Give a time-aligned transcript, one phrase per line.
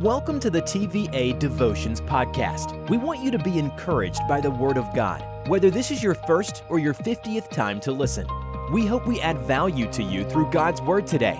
[0.00, 2.90] Welcome to the TVA Devotions Podcast.
[2.90, 6.14] We want you to be encouraged by the Word of God, whether this is your
[6.14, 8.26] first or your 50th time to listen.
[8.72, 11.36] We hope we add value to you through God's Word today.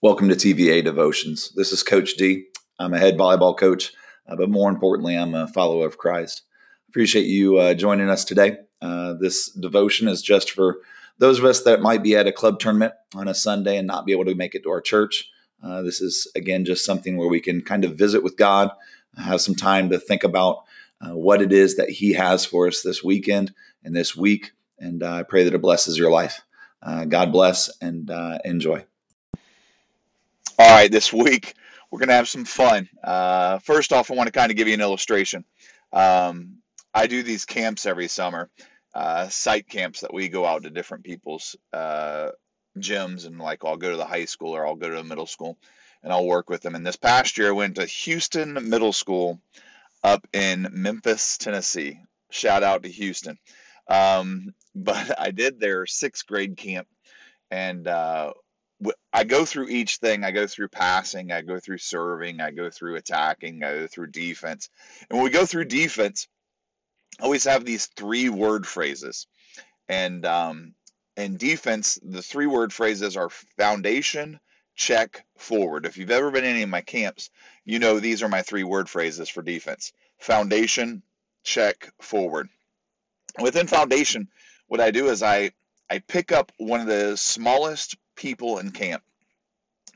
[0.00, 1.52] Welcome to TVA Devotions.
[1.54, 2.46] This is Coach D.
[2.78, 3.92] I'm a head volleyball coach,
[4.26, 6.42] uh, but more importantly, I'm a follower of Christ.
[6.92, 8.58] Appreciate you uh, joining us today.
[8.82, 10.80] Uh, this devotion is just for
[11.16, 14.04] those of us that might be at a club tournament on a Sunday and not
[14.04, 15.30] be able to make it to our church.
[15.62, 18.72] Uh, this is, again, just something where we can kind of visit with God,
[19.16, 20.64] have some time to think about
[21.00, 24.52] uh, what it is that He has for us this weekend and this week.
[24.78, 26.42] And uh, I pray that it blesses your life.
[27.08, 28.10] God bless and
[28.44, 28.84] enjoy.
[30.58, 31.54] All right, this week
[31.90, 32.90] we're going to have some fun.
[33.02, 35.46] Uh, first off, I want to kind of give you an illustration.
[35.90, 36.58] Um,
[36.94, 38.50] I do these camps every summer,
[38.94, 42.30] uh, site camps that we go out to different people's uh,
[42.78, 45.26] gyms, and like I'll go to the high school or I'll go to the middle
[45.26, 45.58] school
[46.02, 46.74] and I'll work with them.
[46.74, 49.40] And this past year, I went to Houston Middle School
[50.02, 52.00] up in Memphis, Tennessee.
[52.30, 53.38] Shout out to Houston.
[53.88, 56.88] Um, but I did their sixth grade camp,
[57.50, 58.32] and uh,
[59.12, 60.24] I go through each thing.
[60.24, 64.08] I go through passing, I go through serving, I go through attacking, I go through
[64.08, 64.70] defense.
[65.08, 66.26] And when we go through defense,
[67.20, 69.26] always have these three word phrases.
[69.88, 70.74] And um,
[71.16, 74.40] in defense, the three word phrases are foundation,
[74.74, 75.86] check, forward.
[75.86, 77.30] If you've ever been in any of my camps,
[77.64, 81.02] you know these are my three word phrases for defense foundation,
[81.42, 82.48] check, forward.
[83.40, 84.28] Within foundation,
[84.68, 85.52] what I do is I
[85.90, 89.02] I pick up one of the smallest people in camp.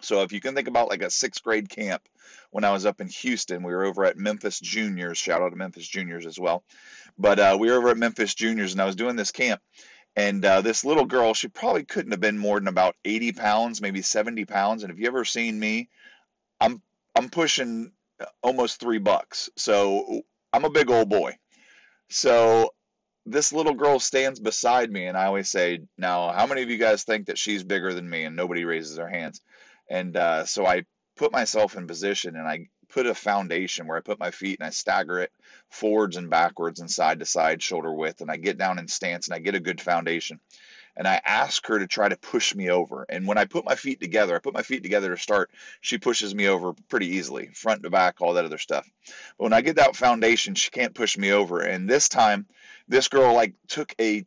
[0.00, 2.02] So if you can think about like a sixth grade camp,
[2.50, 5.18] when I was up in Houston, we were over at Memphis Juniors.
[5.18, 6.64] Shout out to Memphis Juniors as well.
[7.18, 9.60] But uh, we were over at Memphis Juniors, and I was doing this camp.
[10.16, 13.82] And uh, this little girl, she probably couldn't have been more than about 80 pounds,
[13.82, 14.82] maybe 70 pounds.
[14.82, 15.90] And if you ever seen me,
[16.60, 16.80] I'm
[17.14, 17.92] I'm pushing
[18.42, 19.50] almost three bucks.
[19.56, 20.22] So
[20.52, 21.36] I'm a big old boy.
[22.08, 22.70] So
[23.26, 26.78] this little girl stands beside me, and I always say, "Now, how many of you
[26.78, 29.40] guys think that she's bigger than me?" And nobody raises their hands.
[29.90, 30.84] And uh, so I
[31.16, 34.66] put myself in position, and I put a foundation where I put my feet and
[34.66, 35.32] I stagger it
[35.70, 39.26] forwards and backwards and side to side, shoulder width, and I get down in stance
[39.26, 40.40] and I get a good foundation.
[40.98, 43.04] And I ask her to try to push me over.
[43.06, 45.50] And when I put my feet together, I put my feet together to start,
[45.82, 48.88] she pushes me over pretty easily, front to back, all that other stuff.
[49.36, 51.60] But when I get that foundation, she can't push me over.
[51.60, 52.46] And this time,
[52.88, 54.24] this girl like took a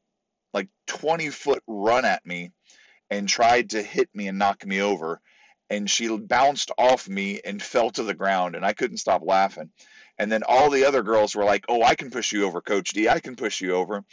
[0.54, 2.52] like 20 foot run at me
[3.10, 5.22] and tried to hit me and knock me over
[5.70, 9.70] and she bounced off me and fell to the ground and I couldn't stop laughing.
[10.18, 12.90] And then all the other girls were like, "Oh, I can push you over, coach
[12.90, 13.08] D.
[13.08, 14.04] I can push you over."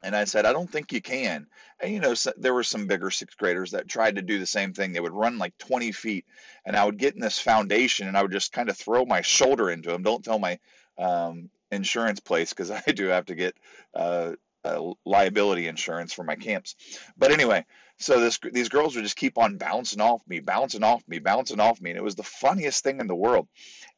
[0.00, 1.48] And I said, "I don't think you can."
[1.80, 4.46] And you know, so, there were some bigger sixth graders that tried to do the
[4.46, 4.92] same thing.
[4.92, 6.24] They would run like 20 feet,
[6.64, 9.22] and I would get in this foundation, and I would just kind of throw my
[9.22, 10.04] shoulder into them.
[10.04, 10.60] Don't tell my
[10.98, 13.56] um, insurance place because I do have to get
[13.94, 14.32] uh,
[14.64, 16.76] uh, liability insurance for my camps.
[17.16, 17.64] But anyway,
[17.98, 21.60] so this these girls would just keep on bouncing off me, bouncing off me, bouncing
[21.60, 23.48] off me, and it was the funniest thing in the world.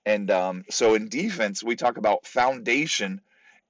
[0.06, 3.20] And um, so in defense, we talk about foundation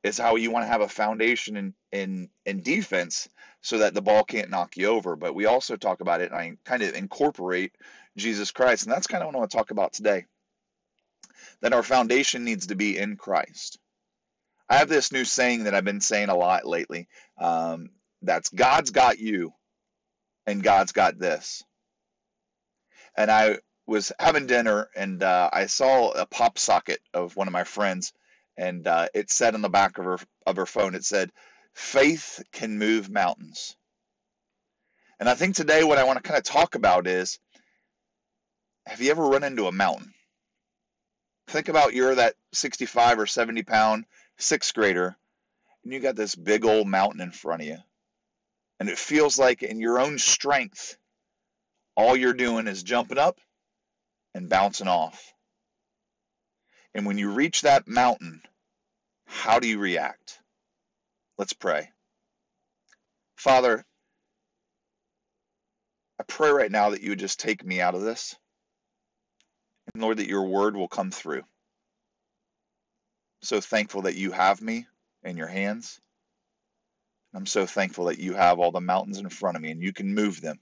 [0.02, 3.28] is how you want to have a foundation in in in defense
[3.60, 5.16] so that the ball can't knock you over.
[5.16, 7.72] But we also talk about it, and I kind of incorporate
[8.16, 10.26] Jesus Christ, and that's kind of what I want to talk about today.
[11.60, 13.79] That our foundation needs to be in Christ.
[14.70, 17.08] I have this new saying that I've been saying a lot lately.
[17.36, 17.90] Um,
[18.22, 19.52] that's God's got you,
[20.46, 21.64] and God's got this.
[23.16, 23.58] And I
[23.88, 28.12] was having dinner, and uh, I saw a pop socket of one of my friends,
[28.56, 31.32] and uh, it said on the back of her of her phone, it said,
[31.74, 33.76] "Faith can move mountains."
[35.18, 37.40] And I think today what I want to kind of talk about is,
[38.86, 40.14] have you ever run into a mountain?
[41.48, 44.04] Think about you're that 65 or 70 pound
[44.40, 45.16] sixth grader,
[45.84, 47.78] and you got this big old mountain in front of you.
[48.78, 50.96] And it feels like in your own strength,
[51.96, 53.38] all you're doing is jumping up
[54.34, 55.34] and bouncing off.
[56.94, 58.42] And when you reach that mountain,
[59.26, 60.38] how do you react?
[61.38, 61.90] Let's pray.
[63.36, 63.84] Father,
[66.18, 68.36] I pray right now that you would just take me out of this.
[69.92, 71.44] And Lord, that your word will come through
[73.42, 74.86] so thankful that you have me
[75.22, 76.00] in your hands.
[77.34, 79.92] I'm so thankful that you have all the mountains in front of me and you
[79.92, 80.58] can move them.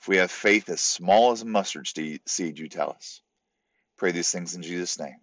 [0.00, 3.20] If we have faith as small as a mustard seed, you tell us.
[3.96, 5.16] Pray these things in Jesus' name.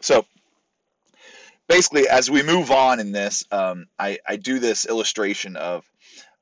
[0.00, 0.24] So,
[1.68, 5.84] basically, as we move on in this, um, I, I do this illustration of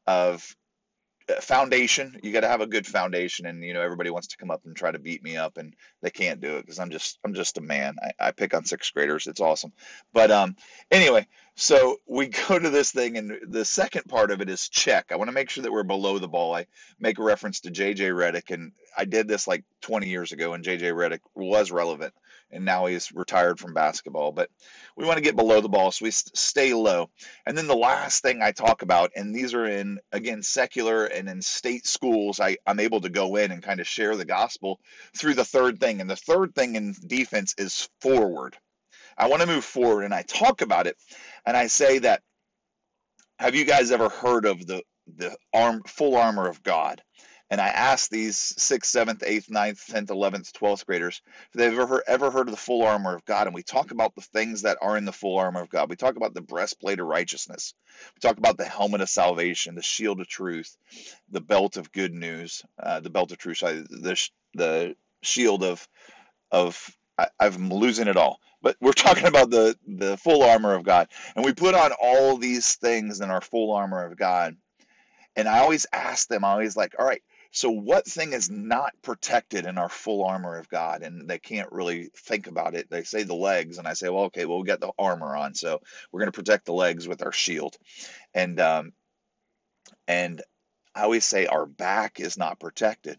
[0.06, 0.56] of
[1.40, 2.18] foundation.
[2.22, 4.62] You got to have a good foundation and you know everybody wants to come up
[4.64, 7.34] and try to beat me up and they can't do it because i'm just i'm
[7.34, 7.96] just a man.
[8.02, 9.26] I, I pick on sixth graders.
[9.26, 9.72] It's awesome.
[10.12, 10.56] But um
[10.90, 15.06] anyway so we go to this thing and the second part of it is check.
[15.10, 16.54] I want to make sure that we're below the ball.
[16.54, 16.66] I
[16.98, 20.64] make a reference to jj Redick and i did this like 20 years ago and
[20.64, 22.14] jj Redick was relevant
[22.52, 24.32] and now he's retired from basketball.
[24.32, 24.50] But
[24.96, 27.10] we want to get below the ball, so we stay low.
[27.46, 31.28] And then the last thing I talk about, and these are in again secular and
[31.28, 34.80] in state schools, I, I'm able to go in and kind of share the gospel
[35.16, 36.00] through the third thing.
[36.00, 38.56] And the third thing in defense is forward.
[39.16, 40.96] I want to move forward, and I talk about it,
[41.46, 42.22] and I say that.
[43.38, 44.82] Have you guys ever heard of the
[45.16, 47.02] the arm full armor of God?
[47.52, 52.02] And I asked these sixth, seventh, eighth, ninth, tenth, eleventh, twelfth graders if they've ever
[52.08, 53.46] ever heard of the full armor of God.
[53.46, 55.90] And we talk about the things that are in the full armor of God.
[55.90, 57.74] We talk about the breastplate of righteousness.
[58.16, 60.76] We talk about the helmet of salvation, the shield of truth,
[61.30, 65.86] the belt of good news, uh, the belt of truth, the the shield of
[66.52, 68.40] of I, I'm losing it all.
[68.62, 72.38] But we're talking about the the full armor of God, and we put on all
[72.38, 74.56] these things in our full armor of God.
[75.36, 77.22] And I always ask them, I always like, all right,
[77.52, 81.02] so, what thing is not protected in our full armor of God?
[81.02, 82.88] And they can't really think about it.
[82.90, 85.54] They say the legs, and I say, well, okay, well, we got the armor on,
[85.54, 87.76] so we're going to protect the legs with our shield.
[88.32, 88.92] And um,
[90.08, 90.42] and
[90.94, 93.18] I always say our back is not protected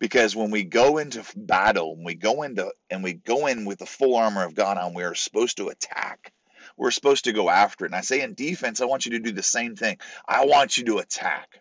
[0.00, 3.78] because when we go into battle, when we go into and we go in with
[3.78, 6.32] the full armor of God on, we're supposed to attack.
[6.76, 7.90] We're supposed to go after it.
[7.90, 9.98] And I say in defense, I want you to do the same thing.
[10.26, 11.60] I want you to attack.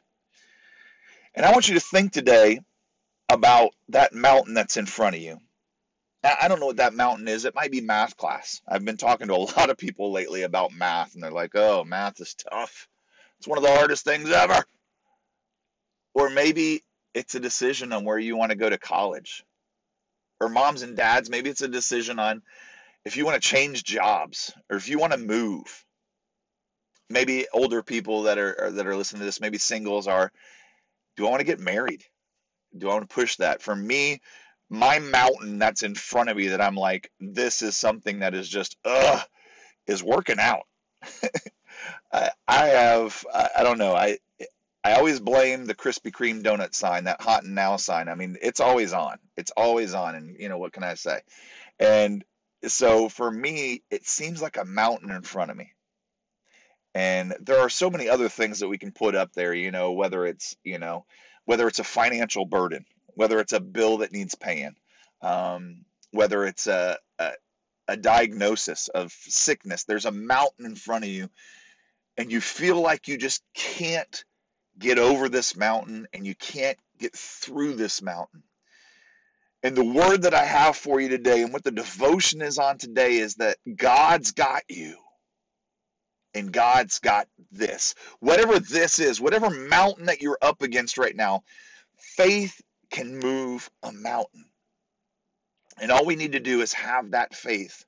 [1.33, 2.59] And I want you to think today
[3.29, 5.39] about that mountain that's in front of you.
[6.23, 7.45] Now, I don't know what that mountain is.
[7.45, 8.61] It might be math class.
[8.67, 11.83] I've been talking to a lot of people lately about math, and they're like, oh,
[11.83, 12.87] math is tough.
[13.39, 14.63] It's one of the hardest things ever.
[16.13, 16.83] Or maybe
[17.13, 19.43] it's a decision on where you want to go to college.
[20.39, 22.41] Or moms and dads, maybe it's a decision on
[23.05, 25.85] if you want to change jobs or if you want to move.
[27.09, 30.31] Maybe older people that are that are listening to this, maybe singles are
[31.15, 32.03] do I want to get married?
[32.77, 33.61] Do I want to push that?
[33.61, 34.21] For me,
[34.69, 38.47] my mountain that's in front of me that I'm like, this is something that is
[38.47, 39.21] just, ugh,
[39.87, 40.65] is working out.
[42.13, 44.17] I, I have, I don't know, I,
[44.83, 48.09] I always blame the Krispy Kreme donut sign, that hot and now sign.
[48.09, 49.17] I mean, it's always on.
[49.37, 50.15] It's always on.
[50.15, 51.19] And, you know, what can I say?
[51.79, 52.23] And
[52.65, 55.71] so for me, it seems like a mountain in front of me.
[56.93, 59.93] And there are so many other things that we can put up there, you know,
[59.93, 61.05] whether it's, you know,
[61.45, 64.75] whether it's a financial burden, whether it's a bill that needs paying,
[65.21, 67.31] um, whether it's a, a,
[67.87, 71.29] a diagnosis of sickness, there's a mountain in front of you,
[72.17, 74.25] and you feel like you just can't
[74.77, 78.43] get over this mountain and you can't get through this mountain.
[79.63, 82.77] And the word that I have for you today, and what the devotion is on
[82.77, 84.97] today, is that God's got you
[86.33, 87.95] and God's got this.
[88.19, 91.43] Whatever this is, whatever mountain that you're up against right now,
[91.97, 94.45] faith can move a mountain.
[95.79, 97.85] And all we need to do is have that faith.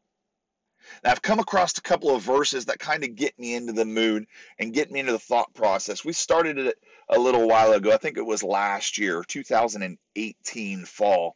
[1.03, 3.85] Now, I've come across a couple of verses that kind of get me into the
[3.85, 4.25] mood
[4.59, 6.03] and get me into the thought process.
[6.03, 6.77] We started it
[7.09, 7.91] a little while ago.
[7.91, 11.35] I think it was last year, 2018 fall.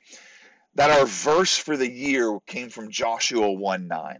[0.75, 4.19] That our verse for the year came from Joshua 1 9.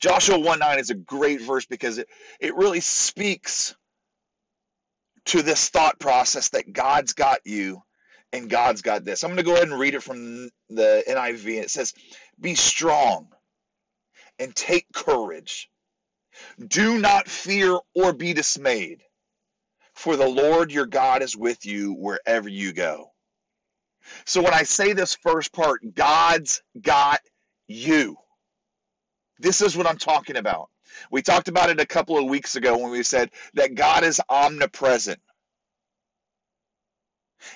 [0.00, 2.08] Joshua 1 9 is a great verse because it,
[2.40, 3.74] it really speaks
[5.26, 7.82] to this thought process that God's got you
[8.32, 9.22] and God's got this.
[9.22, 11.62] I'm going to go ahead and read it from the NIV.
[11.62, 11.94] It says,
[12.40, 13.28] Be strong
[14.38, 15.70] and take courage.
[16.66, 19.02] Do not fear or be dismayed,
[19.94, 23.10] for the Lord your God is with you wherever you go.
[24.26, 27.20] So when I say this first part, God's got
[27.66, 28.16] you.
[29.38, 30.70] This is what I'm talking about.
[31.10, 34.20] We talked about it a couple of weeks ago when we said that God is
[34.28, 35.20] omnipresent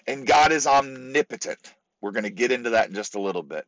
[0.07, 1.59] and God is omnipotent.
[2.01, 3.65] We're going to get into that in just a little bit.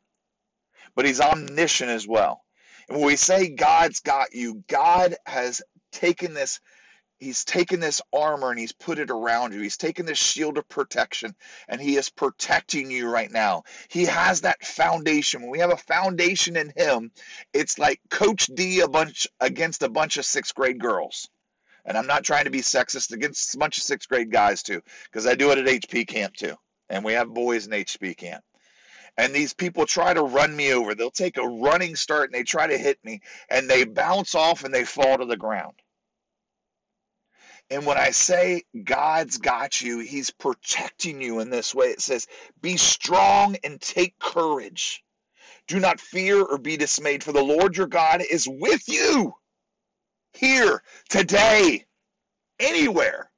[0.94, 2.42] But he's omniscient as well.
[2.88, 5.62] And when we say God's got you, God has
[5.92, 6.60] taken this
[7.20, 9.60] he's taken this armor and he's put it around you.
[9.60, 11.36] He's taken this shield of protection
[11.68, 13.64] and he is protecting you right now.
[13.88, 15.42] He has that foundation.
[15.42, 17.12] When we have a foundation in him,
[17.52, 21.28] it's like Coach D a bunch against a bunch of sixth grade girls.
[21.84, 24.80] And I'm not trying to be sexist against a bunch of sixth grade guys too,
[25.04, 26.56] because I do it at HP camp too.
[26.88, 28.44] And we have boys in HP camp.
[29.16, 30.94] and these people try to run me over.
[30.94, 34.64] They'll take a running start and they try to hit me and they bounce off
[34.64, 35.74] and they fall to the ground.
[37.70, 41.86] And when I say God's got you, He's protecting you in this way.
[41.86, 42.26] It says,
[42.60, 45.04] Be strong and take courage.
[45.68, 49.34] Do not fear or be dismayed, for the Lord your God is with you
[50.34, 51.84] here, today,
[52.58, 53.30] anywhere,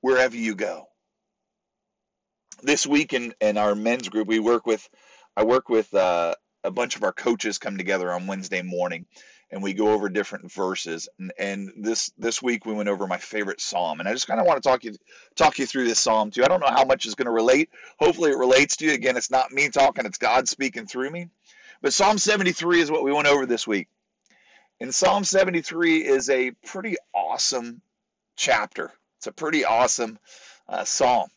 [0.00, 0.86] wherever you go.
[2.62, 4.88] This week in, in our men's group, we work with,
[5.36, 6.34] I work with uh,
[6.64, 9.06] a bunch of our coaches come together on Wednesday morning
[9.50, 11.08] and we go over different verses.
[11.18, 14.40] And, and this this week we went over my favorite psalm, and I just kind
[14.40, 14.94] of want to talk you
[15.36, 16.44] talk you through this psalm too.
[16.44, 17.70] I don't know how much is going to relate.
[17.98, 18.92] Hopefully, it relates to you.
[18.92, 21.28] Again, it's not me talking; it's God speaking through me.
[21.82, 23.88] But Psalm 73 is what we went over this week.
[24.80, 27.80] And Psalm 73 is a pretty awesome
[28.36, 28.92] chapter.
[29.18, 30.18] It's a pretty awesome
[30.68, 31.28] uh, psalm.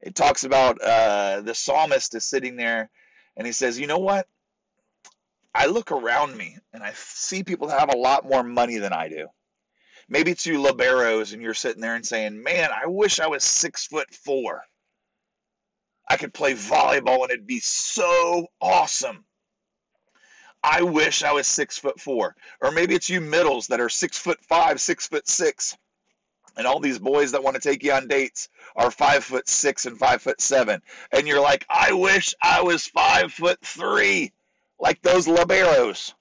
[0.00, 2.90] It talks about uh, the psalmist is sitting there
[3.36, 4.26] and he says, You know what?
[5.54, 8.92] I look around me and I see people that have a lot more money than
[8.92, 9.28] I do.
[10.08, 13.44] Maybe it's you liberos and you're sitting there and saying, Man, I wish I was
[13.44, 14.62] six foot four.
[16.08, 19.24] I could play volleyball and it'd be so awesome.
[20.62, 22.34] I wish I was six foot four.
[22.60, 25.76] Or maybe it's you middles that are six foot five, six foot six.
[26.56, 29.86] And all these boys that want to take you on dates are five foot six
[29.86, 30.82] and five foot seven.
[31.12, 34.32] And you're like, I wish I was five foot three
[34.78, 36.12] like those liberos.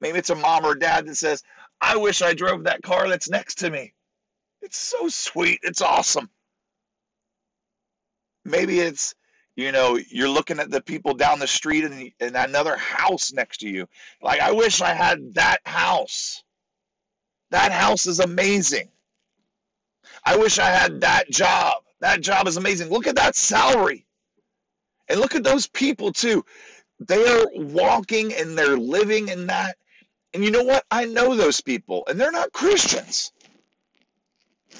[0.00, 1.42] Maybe it's a mom or dad that says,
[1.80, 3.92] I wish I drove that car that's next to me.
[4.60, 5.60] It's so sweet.
[5.62, 6.30] It's awesome.
[8.44, 9.14] Maybe it's,
[9.54, 13.58] you know, you're looking at the people down the street and, and another house next
[13.58, 13.88] to you.
[14.20, 16.42] Like, I wish I had that house.
[17.50, 18.88] That house is amazing.
[20.24, 21.82] I wish I had that job.
[22.00, 22.88] That job is amazing.
[22.90, 24.06] Look at that salary.
[25.08, 26.44] And look at those people, too.
[27.06, 29.76] They're walking and they're living in that.
[30.34, 30.84] And you know what?
[30.90, 33.32] I know those people, and they're not Christians.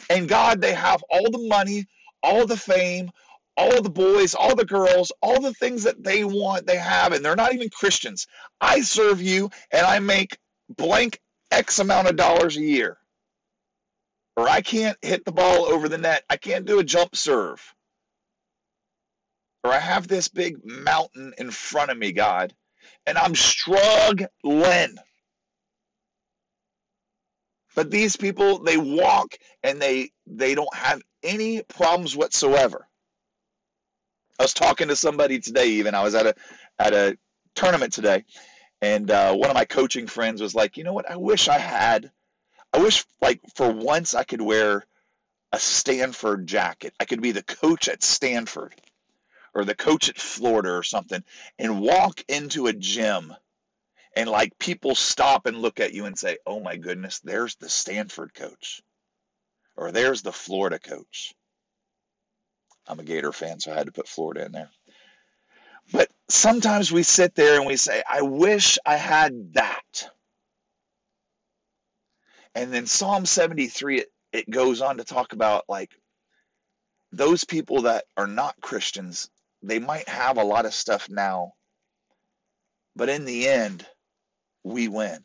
[0.08, 1.86] And God, they have all the money,
[2.22, 3.10] all the fame,
[3.56, 7.24] all the boys, all the girls, all the things that they want, they have, and
[7.24, 8.26] they're not even Christians.
[8.60, 10.38] I serve you, and I make
[10.74, 12.96] blank X amount of dollars a year.
[14.36, 16.24] Or I can't hit the ball over the net.
[16.30, 17.74] I can't do a jump serve
[19.64, 22.54] or I have this big mountain in front of me, God,
[23.06, 24.96] and I'm struggling.
[27.74, 32.86] But these people, they walk and they they don't have any problems whatsoever.
[34.38, 35.68] I was talking to somebody today.
[35.68, 36.34] Even I was at a
[36.78, 37.16] at a
[37.54, 38.24] tournament today,
[38.80, 41.10] and uh, one of my coaching friends was like, "You know what?
[41.10, 42.10] I wish I had.
[42.72, 44.84] I wish like for once I could wear
[45.52, 46.92] a Stanford jacket.
[46.98, 48.74] I could be the coach at Stanford."
[49.54, 51.22] Or the coach at Florida or something
[51.58, 53.34] and walk into a gym
[54.16, 57.68] and like people stop and look at you and say, "Oh my goodness, there's the
[57.68, 58.82] Stanford coach."
[59.76, 61.34] Or there's the Florida coach.
[62.86, 64.70] I'm a Gator fan, so I had to put Florida in there.
[65.92, 70.10] But sometimes we sit there and we say, I wish I had that.
[72.54, 75.90] And then Psalm 73, it, it goes on to talk about like
[77.12, 79.30] those people that are not Christians
[79.62, 81.52] they might have a lot of stuff now,
[82.96, 83.86] but in the end,
[84.64, 85.24] we win.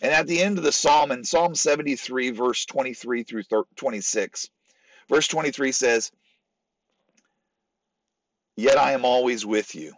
[0.00, 3.42] And at the end of the psalm, in Psalm 73, verse 23 through
[3.76, 4.48] 26,
[5.08, 6.10] verse 23 says,
[8.56, 9.94] Yet I am always with you.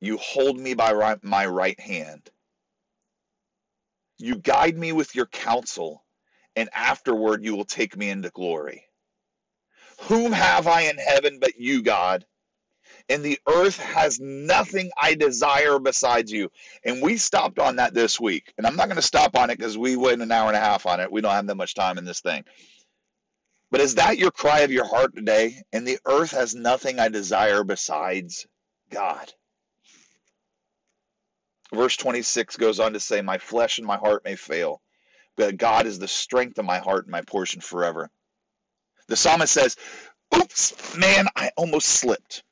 [0.00, 2.28] You hold me by right, my right hand.
[4.18, 6.04] You guide me with your counsel,
[6.54, 8.84] and afterward you will take me into glory.
[10.02, 12.24] Whom have I in heaven but you, God?
[13.08, 16.50] And the earth has nothing I desire besides you.
[16.84, 18.52] And we stopped on that this week.
[18.56, 20.60] And I'm not going to stop on it because we went an hour and a
[20.60, 21.10] half on it.
[21.10, 22.44] We don't have that much time in this thing.
[23.70, 25.62] But is that your cry of your heart today?
[25.72, 28.46] And the earth has nothing I desire besides
[28.90, 29.32] God.
[31.72, 34.82] Verse 26 goes on to say, My flesh and my heart may fail,
[35.36, 38.10] but God is the strength of my heart and my portion forever.
[39.12, 39.76] The psalmist says,
[40.34, 42.44] Oops, man, I almost slipped.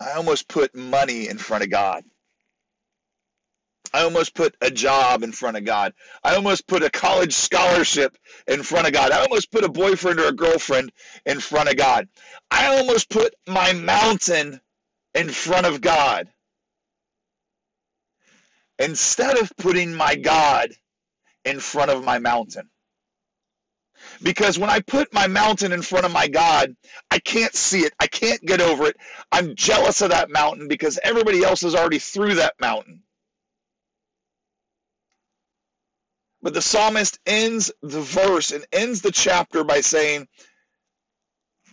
[0.00, 2.02] I almost put money in front of God.
[3.92, 5.92] I almost put a job in front of God.
[6.24, 8.16] I almost put a college scholarship
[8.46, 9.12] in front of God.
[9.12, 10.92] I almost put a boyfriend or a girlfriend
[11.26, 12.08] in front of God.
[12.50, 14.62] I almost put my mountain
[15.14, 16.26] in front of God.
[18.78, 20.70] Instead of putting my God
[21.44, 22.70] in front of my mountain.
[24.22, 26.74] Because when I put my mountain in front of my God,
[27.10, 27.92] I can't see it.
[28.00, 28.96] I can't get over it.
[29.32, 33.02] I'm jealous of that mountain because everybody else is already through that mountain.
[36.42, 40.28] But the psalmist ends the verse and ends the chapter by saying,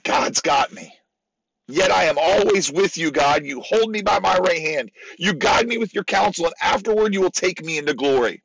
[0.03, 0.93] God's got me.
[1.67, 3.45] Yet I am always with you, God.
[3.45, 4.91] You hold me by my right hand.
[5.17, 8.43] You guide me with your counsel, and afterward you will take me into glory.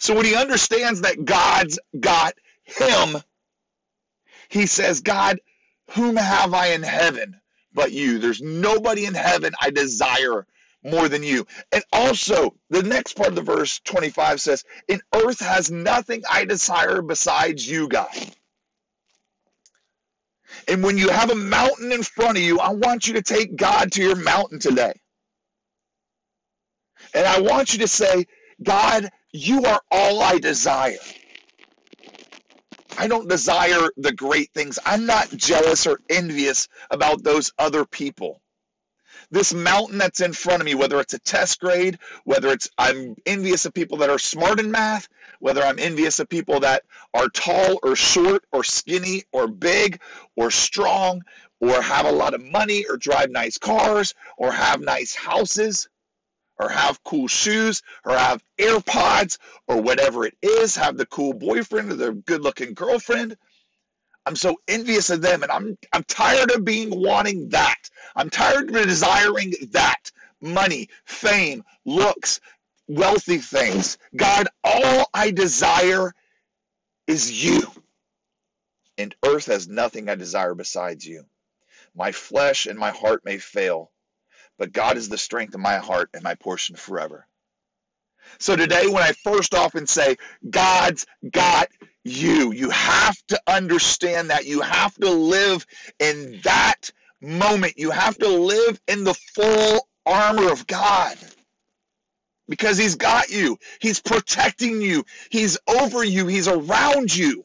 [0.00, 2.34] So when he understands that God's got
[2.64, 3.22] him,
[4.48, 5.40] he says, God,
[5.90, 7.40] whom have I in heaven
[7.72, 8.18] but you?
[8.18, 10.46] There's nobody in heaven I desire
[10.84, 11.46] more than you.
[11.70, 16.44] And also, the next part of the verse 25 says, In earth has nothing I
[16.44, 18.08] desire besides you, God.
[20.68, 23.56] And when you have a mountain in front of you, I want you to take
[23.56, 24.92] God to your mountain today.
[27.14, 28.26] And I want you to say,
[28.62, 30.96] God, you are all I desire.
[32.98, 34.78] I don't desire the great things.
[34.84, 38.42] I'm not jealous or envious about those other people
[39.32, 43.16] this mountain that's in front of me, whether it's a test grade, whether it's I'm
[43.24, 45.08] envious of people that are smart in math,
[45.40, 46.82] whether I'm envious of people that
[47.14, 50.00] are tall or short or skinny or big
[50.36, 51.22] or strong
[51.60, 55.88] or have a lot of money or drive nice cars or have nice houses
[56.62, 61.90] or have cool shoes or have AirPods or whatever it is, have the cool boyfriend
[61.90, 63.36] or the good looking girlfriend.
[64.24, 67.90] I'm so envious of them and I'm I'm tired of being wanting that.
[68.14, 70.12] I'm tired of desiring that.
[70.40, 72.40] Money, fame, looks,
[72.88, 73.96] wealthy things.
[74.16, 76.12] God, all I desire
[77.06, 77.62] is you.
[78.98, 81.24] And earth has nothing I desire besides you.
[81.94, 83.91] My flesh and my heart may fail,
[84.62, 87.26] but God is the strength of my heart and my portion forever.
[88.38, 91.66] So today, when I first often say, God's got
[92.04, 92.52] you.
[92.52, 94.46] You have to understand that.
[94.46, 95.66] You have to live
[95.98, 97.74] in that moment.
[97.76, 101.16] You have to live in the full armor of God
[102.48, 107.44] because He's got you, He's protecting you, He's over you, He's around you,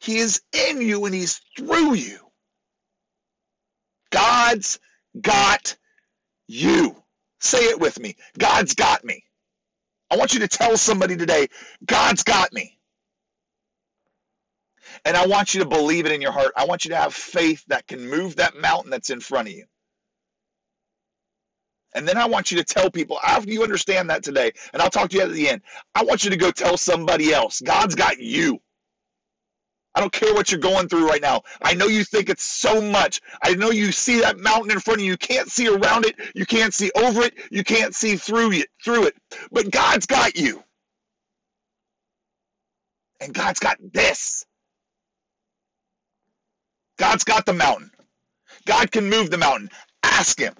[0.00, 2.20] He is in you, and He's through you.
[4.12, 4.78] God's
[5.20, 5.76] got
[6.46, 6.96] you.
[7.40, 8.16] Say it with me.
[8.38, 9.24] God's got me.
[10.10, 11.48] I want you to tell somebody today,
[11.84, 12.78] God's got me.
[15.04, 16.52] And I want you to believe it in your heart.
[16.56, 19.54] I want you to have faith that can move that mountain that's in front of
[19.54, 19.66] you.
[21.94, 24.90] And then I want you to tell people after you understand that today, and I'll
[24.90, 25.62] talk to you at the end.
[25.94, 27.60] I want you to go tell somebody else.
[27.60, 28.60] God's got you.
[29.94, 31.42] I don't care what you're going through right now.
[31.62, 33.20] I know you think it's so much.
[33.42, 35.12] I know you see that mountain in front of you.
[35.12, 36.16] You can't see around it.
[36.34, 37.34] You can't see over it.
[37.50, 38.68] You can't see through it.
[38.84, 39.14] Through it.
[39.52, 40.62] But God's got you.
[43.20, 44.44] And God's got this.
[46.98, 47.90] God's got the mountain.
[48.66, 49.70] God can move the mountain.
[50.02, 50.54] Ask him.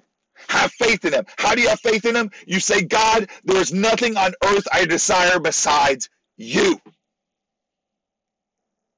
[0.49, 1.25] Have faith in him.
[1.37, 2.31] How do you have faith in him?
[2.45, 6.79] You say, God, there is nothing on earth I desire besides you.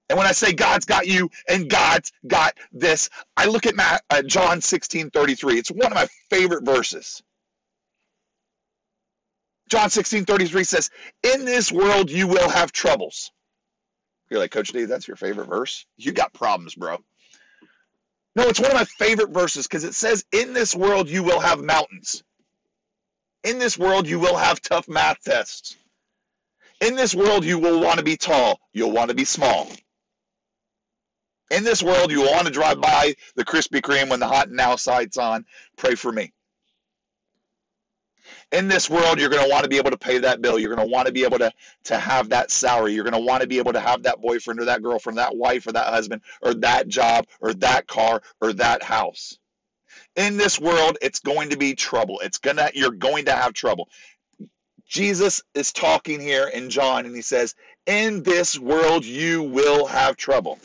[0.10, 4.04] And when I say God's got you and God's got this, I look at Matt,
[4.10, 5.58] uh, John 16 33.
[5.58, 7.22] It's one of my favorite verses.
[9.70, 10.90] John 16 33 says,
[11.24, 13.32] In this world you will have troubles.
[14.30, 15.86] You're like, Coach D, that's your favorite verse?
[15.98, 16.98] You got problems, bro.
[18.36, 21.40] No, it's one of my favorite verses because it says, In this world you will
[21.40, 22.24] have mountains.
[23.44, 25.76] In this world you will have tough math tests.
[26.80, 28.60] In this world you will want to be tall.
[28.72, 29.68] You'll want to be small.
[31.50, 34.58] In this world you want to drive by the Krispy Kreme when the hot and
[34.58, 35.46] now sight's on.
[35.78, 36.34] Pray for me
[38.52, 40.58] in this world, you're going to want to be able to pay that bill.
[40.58, 41.52] You're going to want to be able to,
[41.86, 42.94] to have that salary.
[42.94, 45.36] You're going to want to be able to have that boyfriend or that girlfriend, that
[45.36, 49.38] wife or that husband, or that job or that car or that house.
[50.16, 52.20] In this world, it's going to be trouble.
[52.22, 53.90] It's gonna you're going to have trouble.
[54.88, 57.54] Jesus is talking here in John and he says,
[57.86, 60.58] "In this world you will have trouble."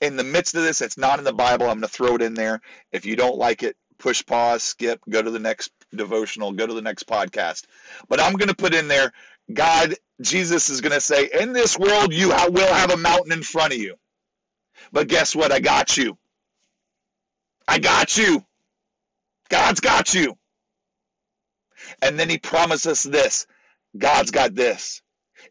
[0.00, 1.66] In the midst of this, it's not in the Bible.
[1.66, 2.60] I'm going to throw it in there.
[2.92, 6.74] If you don't like it, push pause, skip, go to the next devotional, go to
[6.74, 7.64] the next podcast.
[8.08, 9.12] But I'm going to put in there
[9.52, 13.42] God, Jesus is going to say, In this world, you will have a mountain in
[13.42, 13.96] front of you.
[14.92, 15.52] But guess what?
[15.52, 16.16] I got you.
[17.66, 18.44] I got you.
[19.48, 20.36] God's got you.
[22.02, 23.46] And then he promises us this
[23.96, 25.02] God's got this.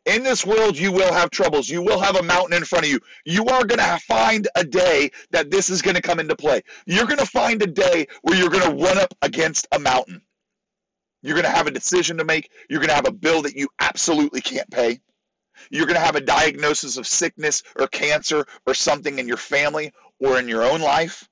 [0.06, 1.70] In this world, you will have troubles.
[1.70, 3.00] You will have a mountain in front of you.
[3.26, 6.62] You are going to find a day that this is going to come into play.
[6.86, 10.22] You're going to find a day where you're going to run up against a mountain.
[11.22, 12.50] You're going to have a decision to make.
[12.70, 15.00] You're going to have a bill that you absolutely can't pay.
[15.70, 19.92] You're going to have a diagnosis of sickness or cancer or something in your family
[20.20, 21.28] or in your own life.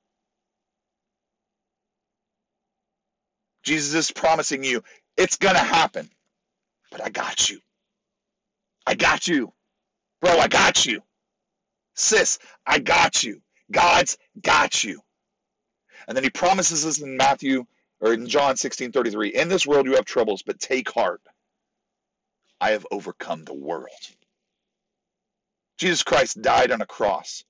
[3.63, 4.83] Jesus is promising you
[5.17, 6.09] it's going to happen,
[6.91, 7.59] but I got you.
[8.87, 9.51] I got you.
[10.21, 11.01] Bro, I got you.
[11.93, 13.41] Sis, I got you.
[13.69, 15.01] God's got you.
[16.07, 17.65] And then he promises us in Matthew
[17.99, 21.21] or in John 16 33 In this world you have troubles, but take heart.
[22.61, 23.89] I have overcome the world.
[25.77, 27.43] Jesus Christ died on a cross.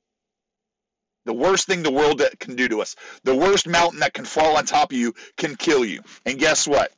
[1.25, 4.57] The worst thing the world can do to us, the worst mountain that can fall
[4.57, 6.01] on top of you, can kill you.
[6.25, 6.91] And guess what?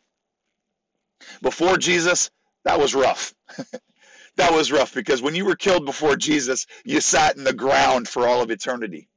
[1.41, 2.31] Before Jesus,
[2.63, 3.33] that was rough.
[4.37, 8.07] that was rough because when you were killed before Jesus, you sat in the ground
[8.07, 9.09] for all of eternity.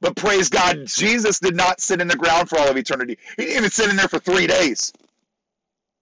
[0.00, 3.18] But praise God, Jesus did not sit in the ground for all of eternity.
[3.36, 4.92] He didn't even sit in there for three days.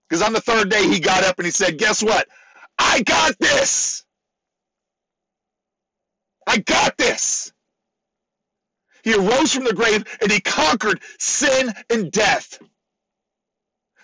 [0.08, 2.28] Because on the third day, he got up and he said, Guess what?
[2.78, 4.04] I got this.
[6.46, 7.52] I got this.
[9.02, 12.58] He arose from the grave and he conquered sin and death.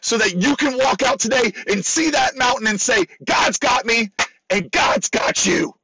[0.02, 3.84] So that you can walk out today and see that mountain and say, God's got
[3.84, 4.10] me
[4.50, 5.74] and God's got you.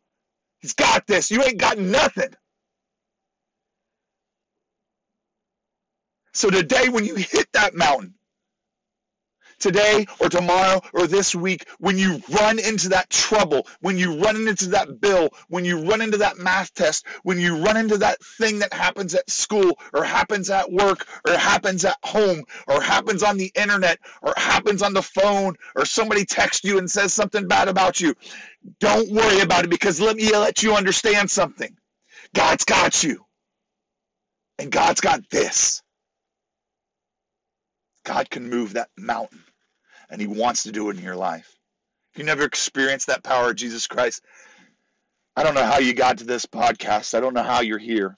[0.60, 1.30] He's got this.
[1.30, 2.34] You ain't got nothing.
[6.34, 8.15] So today, when you hit that mountain,
[9.58, 14.36] today or tomorrow or this week, when you run into that trouble, when you run
[14.36, 18.22] into that bill, when you run into that math test, when you run into that
[18.38, 23.22] thing that happens at school or happens at work or happens at home or happens
[23.22, 27.48] on the internet or happens on the phone or somebody texts you and says something
[27.48, 28.14] bad about you,
[28.80, 31.76] don't worry about it because let me let you understand something.
[32.34, 33.24] God's got you.
[34.58, 35.82] And God's got this.
[38.06, 39.42] God can move that mountain
[40.08, 41.58] and he wants to do it in your life.
[42.12, 44.22] If you never experienced that power of Jesus Christ,
[45.34, 47.14] I don't know how you got to this podcast.
[47.14, 48.16] I don't know how you're here.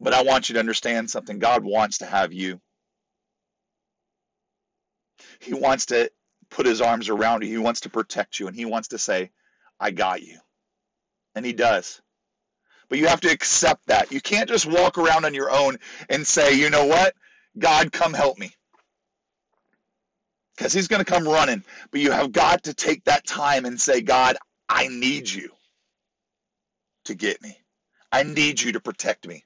[0.00, 1.38] But I want you to understand something.
[1.38, 2.60] God wants to have you.
[5.38, 6.10] He wants to
[6.50, 7.48] put his arms around you.
[7.48, 8.48] He wants to protect you.
[8.48, 9.30] And he wants to say,
[9.78, 10.38] I got you.
[11.36, 12.02] And he does.
[12.88, 14.10] But you have to accept that.
[14.10, 17.14] You can't just walk around on your own and say, you know what?
[17.56, 18.52] God, come help me
[20.56, 21.64] because he's going to come running.
[21.90, 24.36] But you have got to take that time and say, God,
[24.68, 25.50] I need you
[27.06, 27.58] to get me.
[28.10, 29.44] I need you to protect me.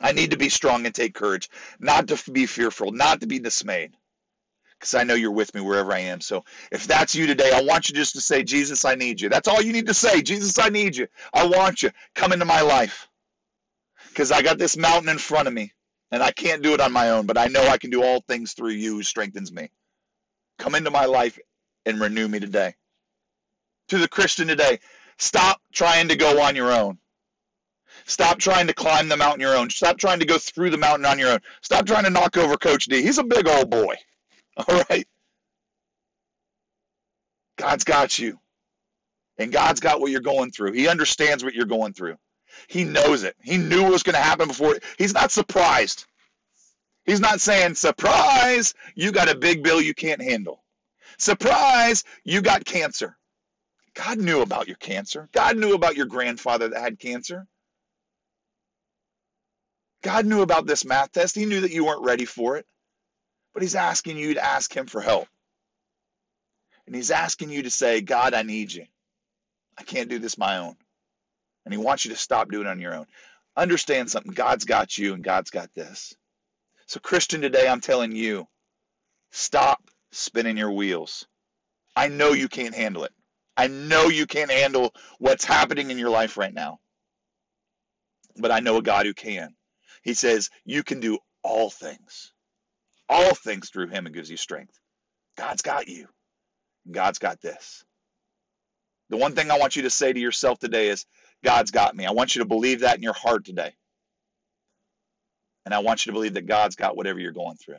[0.00, 1.48] I need to be strong and take courage,
[1.80, 3.92] not to be fearful, not to be dismayed,
[4.78, 6.20] because I know you're with me wherever I am.
[6.20, 9.30] So if that's you today, I want you just to say, Jesus, I need you.
[9.30, 10.20] That's all you need to say.
[10.20, 11.06] Jesus, I need you.
[11.32, 11.90] I want you.
[12.14, 13.08] Come into my life,
[14.08, 15.72] because I got this mountain in front of me.
[16.10, 18.20] And I can't do it on my own, but I know I can do all
[18.20, 19.70] things through you who strengthens me.
[20.58, 21.38] Come into my life
[21.84, 22.74] and renew me today.
[23.88, 24.80] To the Christian today,
[25.18, 26.98] stop trying to go on your own.
[28.04, 29.70] Stop trying to climb the mountain your own.
[29.70, 31.40] Stop trying to go through the mountain on your own.
[31.62, 33.02] Stop trying to knock over Coach D.
[33.02, 33.96] He's a big old boy.
[34.56, 35.06] All right?
[37.56, 38.38] God's got you.
[39.38, 40.72] And God's got what you're going through.
[40.72, 42.16] He understands what you're going through.
[42.68, 43.36] He knows it.
[43.42, 44.76] He knew what was going to happen before.
[44.98, 46.06] He's not surprised.
[47.04, 50.62] He's not saying, surprise, you got a big bill you can't handle.
[51.18, 53.16] Surprise, you got cancer.
[53.94, 55.28] God knew about your cancer.
[55.32, 57.46] God knew about your grandfather that had cancer.
[60.02, 61.36] God knew about this math test.
[61.36, 62.66] He knew that you weren't ready for it.
[63.54, 65.28] But He's asking you to ask Him for help.
[66.86, 68.84] And He's asking you to say, God, I need you.
[69.78, 70.76] I can't do this my own
[71.66, 73.06] and he wants you to stop doing it on your own.
[73.56, 74.32] Understand something.
[74.32, 76.14] God's got you and God's got this.
[76.86, 78.46] So, Christian, today I'm telling you
[79.32, 81.26] stop spinning your wheels.
[81.96, 83.12] I know you can't handle it.
[83.56, 86.78] I know you can't handle what's happening in your life right now.
[88.36, 89.54] But I know a God who can.
[90.02, 92.32] He says, You can do all things.
[93.08, 94.78] All things through him and gives you strength.
[95.36, 96.06] God's got you.
[96.88, 97.84] God's got this.
[99.08, 101.06] The one thing I want you to say to yourself today is
[101.46, 102.04] God's got me.
[102.04, 103.72] I want you to believe that in your heart today.
[105.64, 107.78] And I want you to believe that God's got whatever you're going through.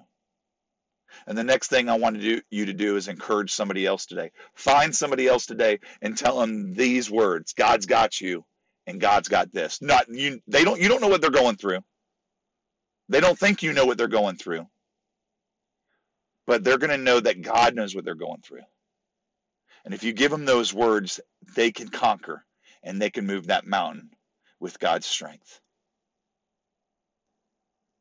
[1.28, 4.06] And the next thing I want to do, you to do is encourage somebody else
[4.06, 4.32] today.
[4.54, 8.46] Find somebody else today and tell them these words: God's got you,
[8.86, 9.82] and God's got this.
[9.82, 10.40] Not you.
[10.48, 10.80] They don't.
[10.80, 11.80] You don't know what they're going through.
[13.10, 14.66] They don't think you know what they're going through.
[16.46, 18.64] But they're going to know that God knows what they're going through.
[19.84, 21.20] And if you give them those words,
[21.54, 22.46] they can conquer
[22.84, 24.12] and they can move that mountain
[24.60, 25.60] with God's strength.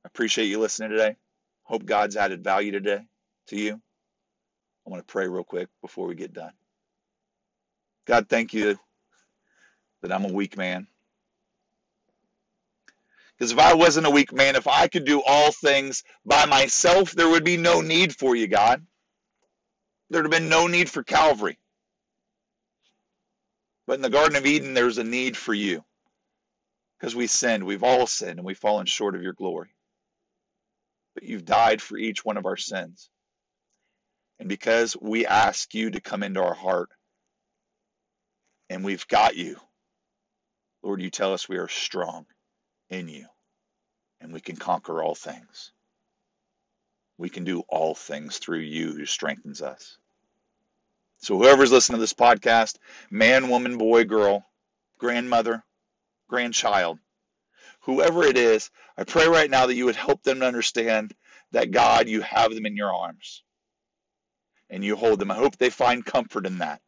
[0.04, 1.16] I appreciate you listening today.
[1.64, 3.00] Hope God's added value today
[3.48, 3.80] to you.
[4.86, 6.52] I want to pray real quick before we get done.
[8.06, 8.78] God, thank you
[10.02, 10.86] that I'm a weak man.
[13.36, 17.12] Because if I wasn't a weak man, if I could do all things by myself,
[17.12, 18.86] there would be no need for you, God.
[20.08, 21.58] There'd have been no need for Calvary.
[23.87, 25.85] But in the Garden of Eden, there's a need for you.
[26.99, 27.64] Because we sinned.
[27.64, 29.70] We've all sinned and we've fallen short of your glory.
[31.14, 33.11] But you've died for each one of our sins.
[34.38, 36.90] And because we ask you to come into our heart
[38.68, 39.57] and we've got you,
[40.83, 42.27] Lord, you tell us we are strong
[42.90, 43.27] in you
[44.20, 45.72] and we can conquer all things.
[47.18, 49.99] We can do all things through you who strengthens us.
[51.18, 52.76] So, whoever's listening to this podcast,
[53.11, 54.44] man, woman, boy, girl,
[54.98, 55.64] grandmother,
[56.29, 56.98] grandchild,
[57.81, 61.14] whoever it is, I pray right now that you would help them to understand
[61.52, 63.42] that God, you have them in your arms
[64.68, 65.31] and you hold them.
[65.31, 66.81] I hope they find comfort in that.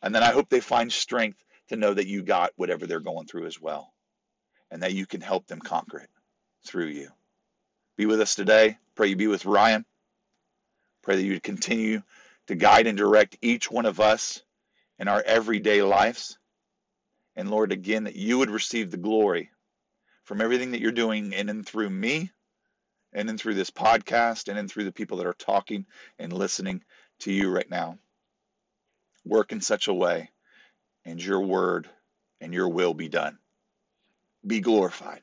[0.00, 3.26] And then I hope they find strength to know that you got whatever they're going
[3.26, 3.92] through as well
[4.70, 6.10] and that you can help them conquer it
[6.64, 7.08] through you.
[7.96, 8.78] Be with us today.
[8.94, 9.84] Pray you be with Ryan.
[11.02, 12.02] Pray that you would continue
[12.48, 14.42] to guide and direct each one of us
[14.98, 16.38] in our everyday lives.
[17.36, 19.50] And Lord, again, that you would receive the glory
[20.24, 22.30] from everything that you're doing in and through me,
[23.12, 25.86] and in through this podcast, and in through the people that are talking
[26.18, 26.82] and listening
[27.20, 27.98] to you right now.
[29.24, 30.30] Work in such a way,
[31.04, 31.88] and your word
[32.40, 33.38] and your will be done.
[34.46, 35.22] Be glorified.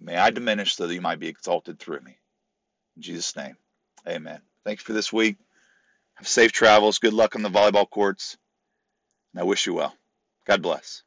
[0.00, 2.16] May I diminish so that you might be exalted through me.
[2.96, 3.56] In Jesus' name,
[4.06, 4.40] amen.
[4.64, 5.36] Thank you for this week.
[6.18, 6.98] Have safe travels.
[6.98, 8.38] Good luck on the volleyball courts.
[9.34, 9.94] And I wish you well.
[10.46, 11.04] God bless.